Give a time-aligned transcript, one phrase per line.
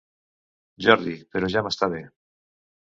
[0.87, 2.05] Jordi', però ja m'està bé.